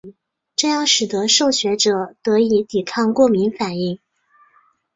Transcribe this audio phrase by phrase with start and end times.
[0.55, 3.99] 这样使得受血者得以抵抗过敏反应。